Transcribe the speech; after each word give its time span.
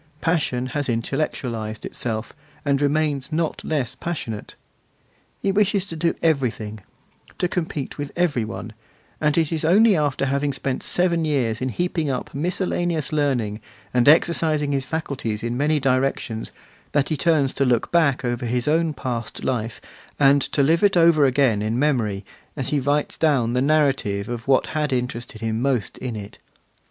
Passion 0.19 0.65
has 0.73 0.89
intellectualised 0.89 1.85
itself, 1.85 2.33
and 2.65 2.81
remains 2.81 3.31
not 3.31 3.63
less 3.63 3.93
passionate. 3.93 4.55
He 5.39 5.51
wishes 5.51 5.85
to 5.85 5.95
do 5.95 6.15
everything, 6.23 6.79
to 7.37 7.47
compete 7.47 7.99
with 7.99 8.11
every 8.15 8.43
one; 8.43 8.73
and 9.21 9.37
it 9.37 9.51
is 9.51 9.63
only 9.63 9.95
after 9.95 10.25
having 10.25 10.53
spent 10.53 10.81
seven 10.81 11.23
years 11.23 11.61
in 11.61 11.69
heaping 11.69 12.09
up 12.09 12.33
miscellaneous 12.33 13.13
learning, 13.13 13.61
and 13.93 14.09
exercising 14.09 14.71
his 14.71 14.87
faculties 14.87 15.43
in 15.43 15.55
many 15.55 15.79
directions, 15.79 16.49
that 16.93 17.09
he 17.09 17.15
turns 17.15 17.53
to 17.53 17.63
look 17.63 17.91
back 17.91 18.25
over 18.25 18.47
his 18.47 18.67
own 18.67 18.95
past 18.95 19.43
life, 19.43 19.79
and 20.19 20.41
to 20.41 20.63
live 20.63 20.81
it 20.81 20.97
over 20.97 21.25
again 21.27 21.61
in 21.61 21.77
memory, 21.77 22.25
as 22.57 22.69
he 22.69 22.79
writes 22.79 23.19
down 23.19 23.53
the 23.53 23.61
narrative 23.61 24.27
of 24.29 24.47
what 24.47 24.65
had 24.73 24.91
interested 24.91 25.41
him 25.41 25.61
most 25.61 25.99
in 25.99 26.15
it. 26.15 26.39